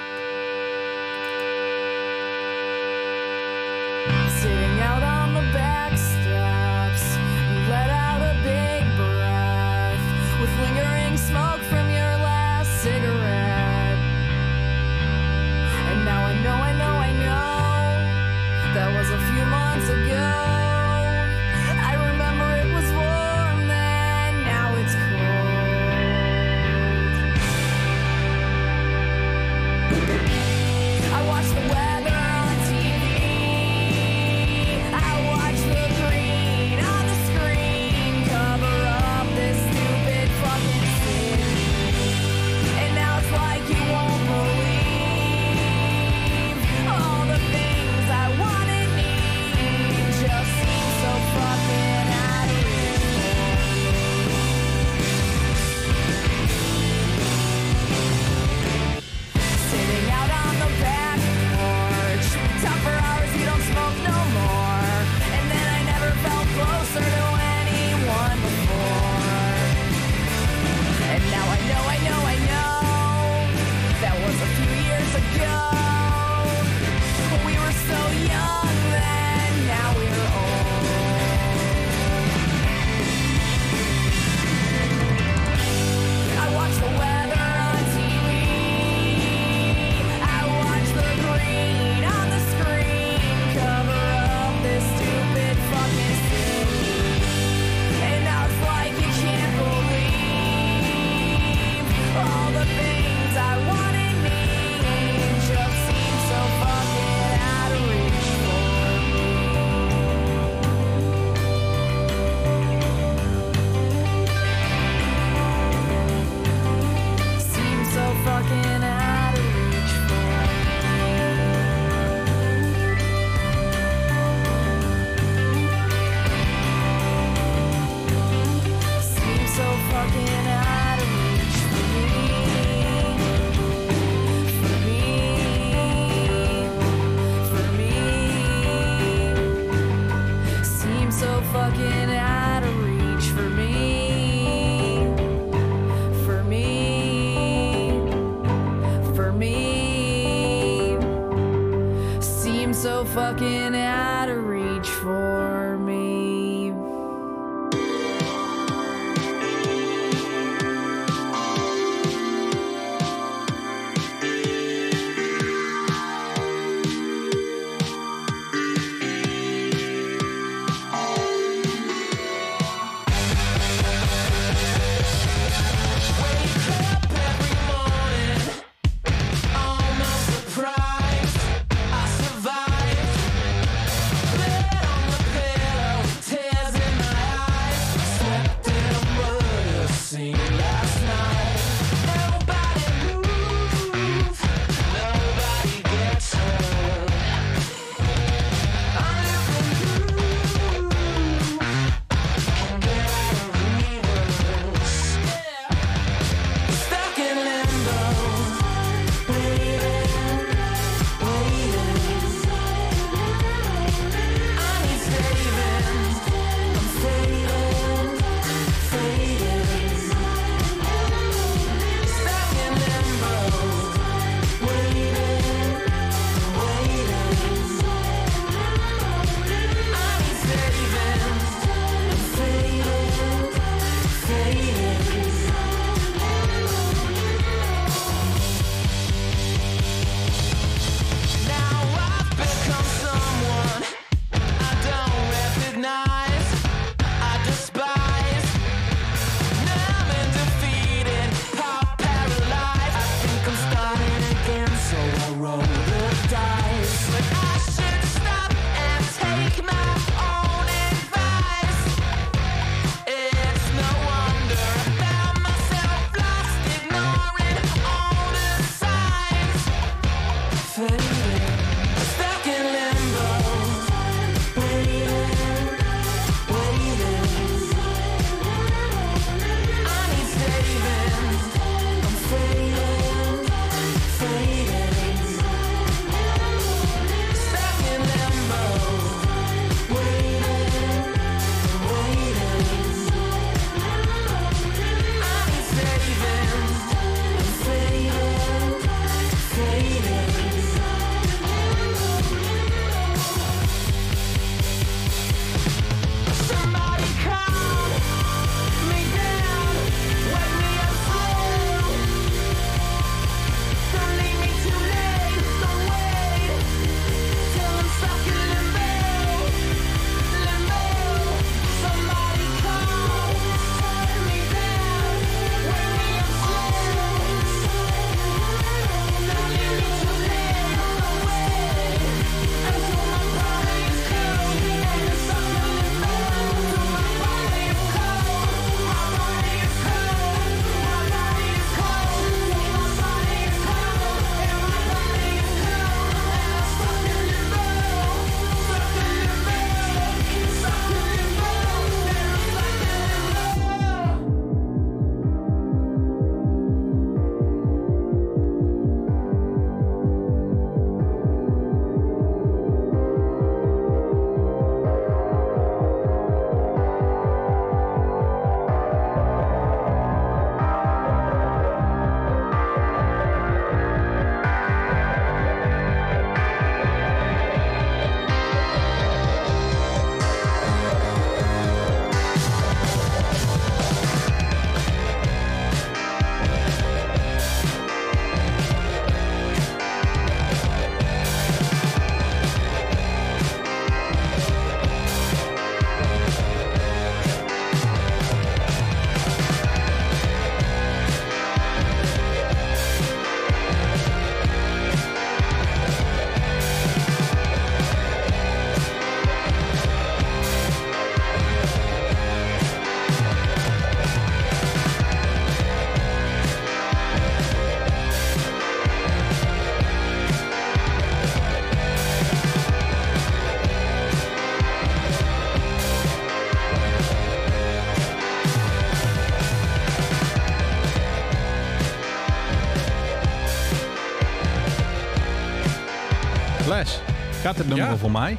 [437.49, 437.93] Gaat dit nummer Ja.
[437.93, 438.37] over mij?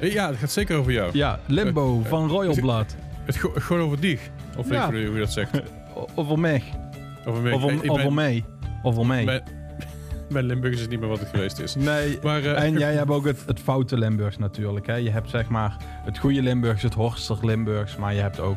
[0.00, 1.10] Eh, Ja, het gaat zeker over jou.
[1.12, 2.94] Ja, Limbo Eh, van Royal het- Blood.
[3.24, 4.20] Het go- gewoon over dich.
[4.56, 4.84] Of Ja.
[4.86, 5.50] ik hoe je- dat zegt.
[6.14, 6.62] Over mij.
[7.26, 7.52] Over mij.
[7.52, 8.44] Over, over mij.
[8.82, 9.42] Over mij.
[10.28, 11.74] Mijn Limburg is het niet meer wat het geweest is.
[11.74, 14.86] Nee, Maar, eh, en jij hebt ook het, het foute Limburgs natuurlijk.
[14.86, 14.94] Hè?
[14.94, 18.56] Je hebt zeg maar het goede Limburgs, het Horster Limburgs, maar je hebt ook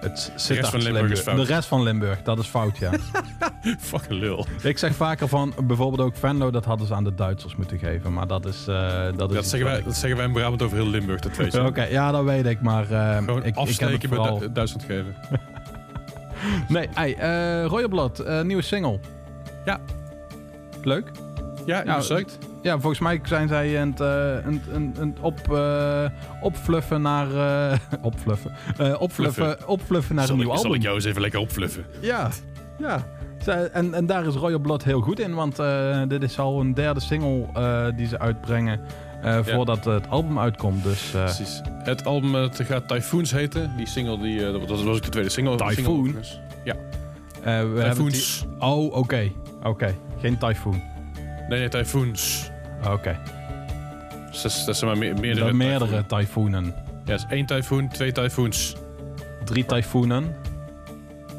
[0.00, 1.22] het Sittard Limburg.
[1.24, 2.90] De rest van Limburg, dat is fout, ja.
[3.78, 4.46] Fucking lul.
[4.62, 8.12] Ik zeg vaker van, bijvoorbeeld ook Venlo, dat hadden ze aan de Duitsers moeten geven.
[8.12, 8.66] Maar dat is...
[8.68, 11.20] eh, dat is Dat zeggen, wij, ik- dat zeggen wij in Brabant over heel Limburg,
[11.20, 11.64] dat weet je.
[11.64, 14.38] Oké, ja, dat weet ik, maar Gewoon ik, ik heb het afsteken vooral...
[14.38, 15.14] Du- Duitsland geven.
[16.68, 19.00] Nee, hey, eh Royal Blood, nieuwe single.
[19.64, 19.78] Ja.
[20.82, 21.10] Leuk.
[21.66, 22.00] Ja, Ja,
[22.62, 25.38] ja volgens mij zijn zij aan het, een, een, een op,
[26.40, 27.26] opfluffen naar...
[28.02, 28.54] opfluffen.
[29.00, 30.74] Opfluffen, opfluffen naar Zal, een ik, nieuw zal album.
[30.78, 31.84] ik jou eens even lekker opfluffen?
[32.00, 32.28] Ja,
[32.78, 33.06] ja.
[33.48, 36.74] En, en daar is Royal Blood heel goed in, want eh, dit is al een
[36.74, 38.80] derde single eh, die ze uitbrengen
[39.22, 40.82] eh, voordat het album uitkomt.
[40.82, 41.60] Dus Precies.
[41.82, 43.72] Het album het gaat Typhoons heten.
[43.76, 45.56] Die single, die, dat, dat was ook de tweede single.
[45.56, 46.04] Typhoon?
[46.06, 46.22] single.
[46.64, 46.74] Ja.
[47.72, 48.44] we Typhoons.
[48.58, 49.30] Oh, oké.
[49.62, 49.94] Oké.
[50.20, 50.82] Geen typhoon.
[51.48, 52.50] Nee, nee, Typhoons.
[52.90, 53.18] Oké.
[54.30, 55.46] Dus dat, is- dat zijn maar meer, meerdere.
[55.46, 56.64] Er meerdere typhoenen.
[56.64, 58.76] Ja, dus één Typhoon, twee Typhoons.
[59.44, 60.34] Drie typhoenen.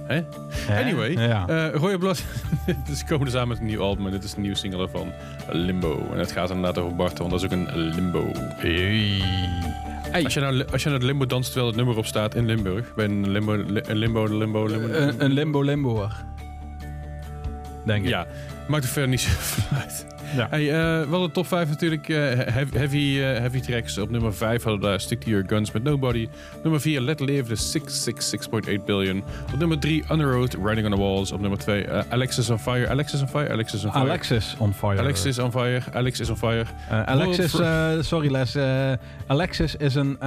[0.07, 0.21] Hè?
[0.83, 1.47] Anyway, Ja.
[1.47, 2.23] eh Royal Blood.
[2.87, 4.05] dus komen aan met een nieuw album.
[4.05, 5.11] En dit is een nieuwe single van
[5.49, 6.07] Limbo.
[6.11, 8.31] En het gaat inderdaad over Bart, want dat is ook een Limbo.
[8.55, 9.21] Hey.
[10.23, 12.93] Als je, nou, als je naar Limbo danst terwijl het nummer op staat in Limburg.
[12.95, 14.87] Bij een Limbo, li- een Limbo, Limbo, Limbo.
[14.93, 16.11] Een, een limbo limboer.
[17.85, 18.09] Denk ik.
[18.09, 18.25] Ja,
[18.67, 20.05] maakt er verder niet zoveel uit.
[20.35, 20.47] Ja.
[20.49, 22.09] Hey, eh, we hadden top 5 natuurlijk.
[22.09, 23.97] eh, heavy, heavy, eh, heavy tracks.
[23.97, 26.27] Op nummer 5 hadden we daar Stick to Your Guns met Nobody.
[26.63, 29.23] Nummer 4 Let Live, de 666.8 billion.
[29.53, 31.31] Op nummer 3 Underoath, Riding on the Walls.
[31.31, 32.89] Op nummer 2 eh, Alexis on Fire.
[32.89, 34.03] Alexis on Fire, Alexis on Fire.
[34.03, 34.99] Alexis on fire.
[34.99, 36.65] Alexis on Fire, Alex is on fire.
[36.89, 37.51] Alexis,
[38.07, 38.57] sorry Les.
[39.27, 40.17] Alexis is een,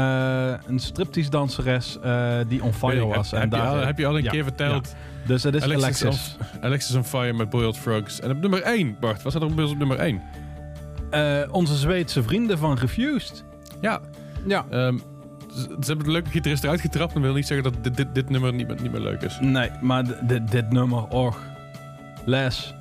[0.66, 1.98] een striptease danseres
[2.48, 3.30] die on fire was.
[3.30, 4.88] heb, en heb, je daar, al, heb je al een ja, keer verteld?
[4.88, 5.10] ja.
[5.26, 6.36] Dus het is Alexis, Alexis.
[6.54, 8.20] On, Alexis on Fire met Boiled Frogs.
[8.20, 9.22] En op nummer 1, Bart.
[9.22, 10.22] Wat staat er op, op nummer 1?
[11.10, 13.44] Eh, onze Zweedse vrienden van Refused.
[13.80, 14.00] Ja,
[14.46, 14.64] Ja.
[14.70, 14.98] ehm,
[15.54, 17.14] ze, ze hebben de leuke gitarist eruit getrapt.
[17.14, 19.38] En wil niet zeggen dat dit, dit, dit nummer niet, meer- niet meer leuk is.
[19.40, 21.38] Nee, maar dit, dit nummer, och.
[22.24, 22.74] Les.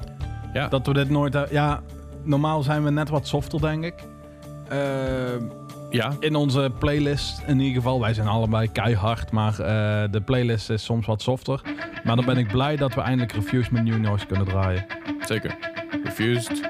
[0.53, 0.67] Ja.
[0.67, 1.33] Dat we dit nooit...
[1.33, 1.79] hebben- Ja,
[2.23, 3.93] normaal zijn we net wat softer, denk ik.
[4.69, 4.77] Eh,
[5.91, 7.99] Ja, in onze playlist in ieder geval.
[7.99, 11.61] Wij zijn allebei keihard, maar eh, de playlist is soms wat softer.
[12.03, 14.85] Maar dan ben ik blij dat we eindelijk Refused met New Noise kunnen draaien.
[15.27, 15.57] zeker.
[16.03, 16.69] Refused.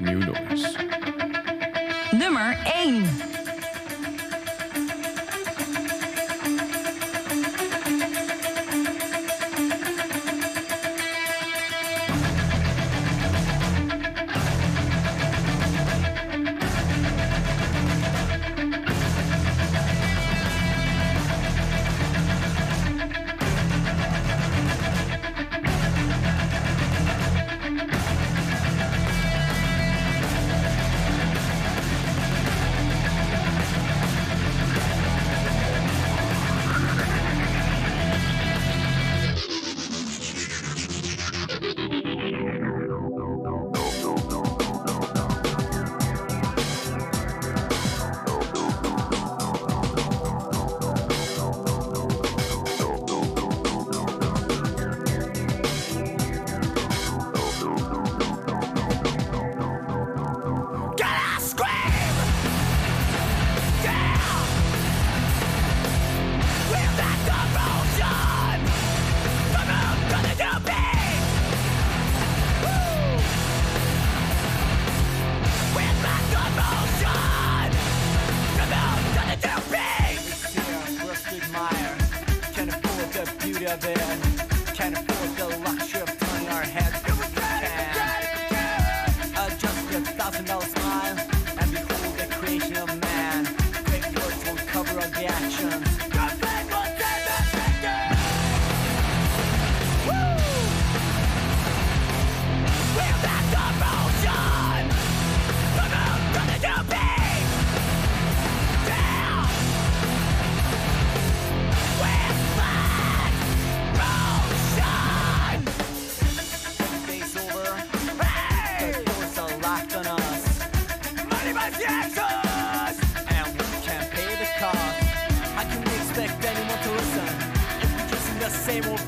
[0.00, 0.76] Noise.
[2.12, 3.39] Nummer 1.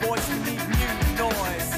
[0.03, 1.72] voice, we need new noise.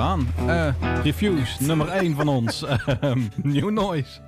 [0.00, 0.28] Gedaan.
[1.02, 2.64] Reviews, nummer 1 van ons.
[3.00, 4.20] Ehm, New Noise.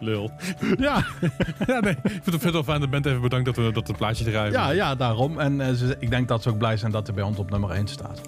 [0.00, 0.30] Lul.
[0.78, 1.04] Ja,
[1.66, 1.96] ja, nee.
[2.02, 4.52] Ik vind het wel fijn dat bent even bedankt dat we dat het plaatje draaien.
[4.52, 5.38] ja, ja, daarom.
[5.38, 7.50] En eh, ze, ik denk dat ze ook blij zijn dat hij bij ons op
[7.50, 8.20] nummer 1 staat.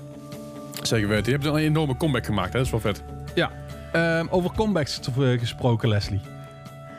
[0.82, 1.32] Zeker weten.
[1.32, 2.58] Je hebt een enorme comeback gemaakt, hè?
[2.58, 3.02] Dat is wel vet.
[3.34, 3.50] Ja.
[3.92, 5.00] Ehm, over comebacks
[5.38, 6.20] gesproken, Leslie.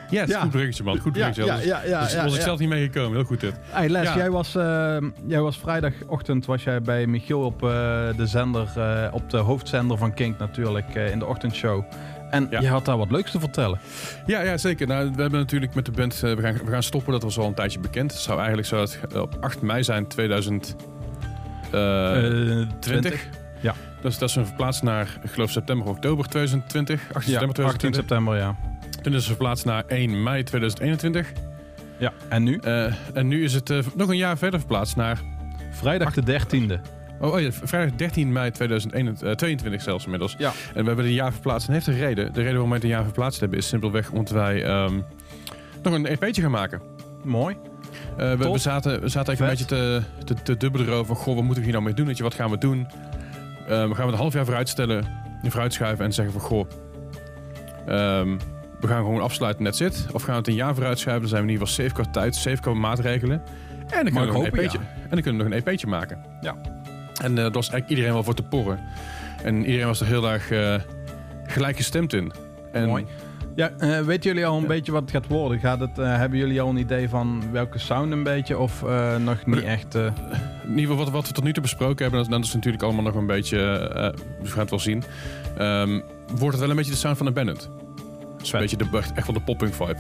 [0.10, 0.42] Yes, Ja.
[0.42, 0.98] goed bruggetje, man.
[0.98, 1.46] Goed bruggetje.
[1.46, 2.44] ja, Dus- ja, ja, ja, was ik ja.
[2.46, 3.12] zelf niet meegekomen.
[3.18, 3.54] Heel goed dit.
[3.70, 4.16] Hey Les, Ja.
[4.16, 7.70] jij, was, ehm, jij was vrijdagochtend was jij bij Michiel op eh,
[8.18, 11.84] de zender, eh, op de hoofdzender van Kink natuurlijk, eh, in de ochtendshow.
[12.30, 12.60] En Ja.
[12.62, 13.80] je had daar wat leuks te vertellen.
[14.26, 14.88] Ja, ja, zeker.
[14.88, 16.14] Nou, we hebben natuurlijk met de band...
[16.24, 17.12] eh, we, gaan, we gaan stoppen.
[17.12, 18.12] Dat was al een tijdje bekend.
[18.12, 20.76] Het zou eigenlijk zo het, eh, op 8 mei zijn 2020.
[21.72, 23.28] Eh, 20.
[23.62, 23.74] Ja.
[24.02, 27.02] Dus dat is een verplaatst naar, ik geloof, september, oktober 2020.
[27.14, 28.00] 18 Ja, september 18 2020.
[28.00, 28.56] september, ja.
[29.06, 31.32] Toen is verplaatst naar 1 mei 2021.
[31.98, 32.14] ja.
[32.30, 32.58] En nu?
[32.58, 35.22] Eh, en nu is het eh, nog een jaar verder verplaatst naar...
[35.72, 36.80] Vrijdag de 13e.
[37.20, 40.36] Oh, oh ja, vrijdag 13 mei 2022 zelfs inmiddels.
[40.38, 40.48] Ja.
[40.48, 41.68] En we hebben het een jaar verplaatst.
[41.68, 42.34] En heeft een reden.
[42.34, 45.00] De reden waarom we het een jaar verplaatst hebben is simpelweg omdat wij ehm,
[45.84, 46.82] nog een EP'tje gaan maken.
[47.24, 47.56] Mooi.
[48.18, 51.16] Eh, we, zaten, we zaten even een beetje te, te, te dubbelen erover.
[51.16, 52.06] Goh, wat moeten we hier nou mee doen?
[52.06, 52.88] Weet je, wat gaan we doen?
[52.88, 55.06] Eh, we gaan we het een half jaar vooruitstellen,
[55.44, 56.70] vooruitschuiven en zeggen van goh,
[57.88, 58.38] ehm,
[58.86, 60.06] we gaan gewoon afsluiten, net zit.
[60.12, 62.12] Of gaan we het een jaar vooruitschuiven, dan zijn we in ieder geval safe qua
[62.12, 63.42] tijd, safe qua maatregelen.
[63.90, 64.78] En dan kunnen we nog een EP'tje.
[64.78, 66.18] En dan kunnen we nog een EP'tje maken.
[66.42, 66.56] Ja.
[67.22, 68.80] En eh, daar was eigenlijk iedereen wel voor te porren.
[69.44, 70.76] En iedereen was er heel erg eh,
[71.44, 72.32] gelijk gestemd in.
[72.72, 73.06] En Mooi.
[73.56, 75.60] Ja, eh, weten jullie al een beetje wat het gaat worden?
[75.60, 78.58] Gaat het, hebben jullie al een idee van welke sound een beetje?
[78.58, 78.84] Of
[79.20, 79.96] nog niet echt?
[79.96, 82.84] In ieder geval wat, wat we tot nu toe besproken hebben, dat, dat is natuurlijk
[82.84, 83.58] allemaal nog een beetje,
[84.42, 85.04] we gaan het wel zien.
[85.58, 87.70] Ehm, wordt het wel een beetje de sound van Abandoned.
[88.54, 89.96] Een beetje de, echt wel de popping vibe.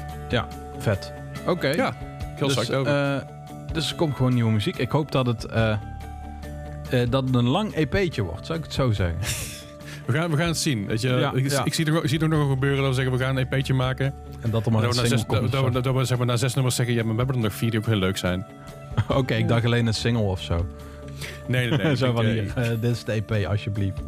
[0.77, 1.13] vet.
[1.47, 1.67] Oké.
[1.67, 1.93] Ja,
[2.35, 2.93] heel dus, over.
[2.93, 3.21] eh,
[3.73, 4.77] dus er komt gewoon nieuwe muziek.
[4.77, 8.73] Ik hoop dat het, eh, eh, dat het een lang EP'tje wordt, zou ik het
[8.73, 9.17] zo zeggen.
[10.05, 10.85] we, gaan, we gaan het zien.
[10.85, 11.65] Weet je, ja, ik, ja.
[11.65, 13.73] ik zie, er, ik zie ook nog gebeuren dat we zeggen, we gaan een EP'tje
[13.73, 14.13] maken.
[14.41, 15.51] En dat er maar dat een we, na single zes, komt.
[15.51, 15.81] dat, we- zo.
[15.81, 17.69] dat we zeg maar, na zes nummers zeggen, ja, maar we hebben er nog vier
[17.71, 18.45] die ook heel leuk zijn.
[19.07, 20.65] Oké, ik dacht alleen een single of zo.
[21.47, 21.95] Nee, nee, nee.
[22.05, 23.99] zo van hier, dit is de EP alsjeblieft.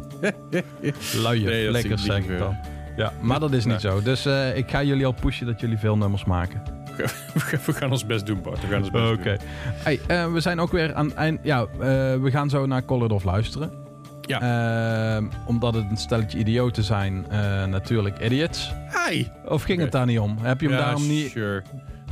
[1.22, 2.56] Luier, Nee, lekker zeg ik dan.
[2.98, 4.02] Ja, maar dat is niet zo.
[4.02, 6.62] Dus eh, ik ga jullie al pushen dat jullie veel nummers maken.
[7.66, 8.60] we gaan ons best doen, Bart.
[8.60, 9.22] We gaan ons best Oké.
[9.22, 9.48] doen.
[9.82, 11.40] Hey, eh, we zijn ook weer aan het eind.
[11.42, 11.68] Ja, eh,
[12.16, 13.72] we gaan zo naar of luisteren.
[14.20, 15.22] Ja.
[15.46, 17.26] Omdat het een stelletje idioten zijn,
[17.70, 18.72] natuurlijk idiots.
[18.74, 19.32] Hey!
[19.44, 20.38] Of ging het daar niet om?
[20.40, 21.30] Heb je hem Ja, daarom niet...
[21.30, 21.62] sure.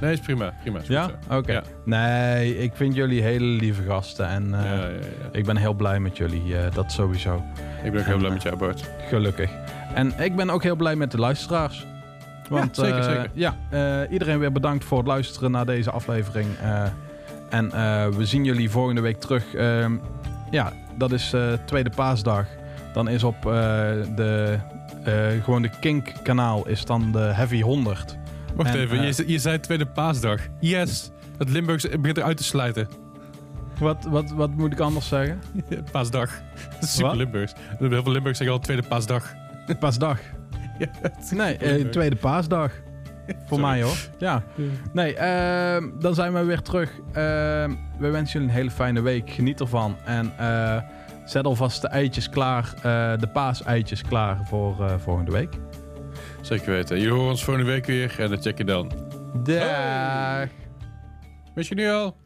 [0.00, 0.52] Nee, is prima.
[0.62, 1.10] prima is Ja?
[1.30, 1.52] Oké.
[1.52, 1.62] Ja.
[1.84, 4.28] Nee, ik vind jullie hele lieve gasten.
[4.28, 4.98] En eh, Ja, ja, ja.
[5.32, 6.56] ik ben heel blij met jullie.
[6.58, 7.42] eh, dat sowieso.
[7.84, 8.90] Ik ben ook heel blij eh, met jou, Bart.
[9.08, 9.50] Gelukkig.
[9.94, 11.86] En ik ben ook heel blij met de luisteraars.
[12.48, 13.30] Want Ja, zeker, zeker.
[13.32, 13.54] ja,
[14.10, 16.48] iedereen weer bedankt voor het luisteren naar deze aflevering.
[17.50, 17.70] En
[18.16, 19.54] we zien jullie volgende week terug.
[19.54, 19.96] Ehm,
[20.50, 21.34] ja, dat is
[21.64, 22.46] tweede paasdag.
[22.92, 24.58] Dan is op de,
[25.04, 28.16] eh, gewoon de Kink kanaal is dan de Heavy 100.
[28.56, 30.40] Wacht En, even, eh, je, je zei tweede paasdag.
[30.60, 31.10] Yes!
[31.38, 32.88] Het Limburgs begint eruit te sluiten.
[33.78, 35.40] Wat, wat, wat moet ik anders zeggen?
[35.92, 36.30] paasdag.
[36.80, 37.16] Super Wat?
[37.16, 37.52] Limburgs.
[37.78, 39.32] Heel veel Limburgs zeggen al tweede paasdag.
[39.80, 40.18] Paasdag.
[40.78, 40.86] Ja,
[41.30, 42.72] Nee, eh, tweede paasdag.
[43.26, 43.62] Voor Sorry.
[43.62, 43.96] mij hoor.
[44.18, 44.42] Ja.
[44.92, 46.90] Nee, ehm, dan zijn we weer terug.
[47.12, 49.30] Ehm, we wensen jullie een hele fijne week.
[49.30, 49.96] Geniet ervan.
[50.04, 50.76] En eh,
[51.24, 52.72] zet alvast de eitjes klaar.
[52.76, 52.82] eh,
[53.18, 55.54] de paaseitjes klaar voor volgende week.
[56.46, 56.96] Zeker weten.
[56.96, 58.92] Jullie horen ons volgende week weer en dan check je dan.
[59.42, 60.48] Dag.
[61.54, 62.16] Weet je nu al?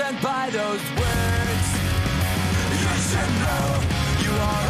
[0.00, 1.68] sent by those words.
[2.80, 3.66] You should know
[4.22, 4.69] you are.